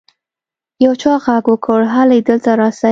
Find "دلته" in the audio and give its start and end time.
2.29-2.49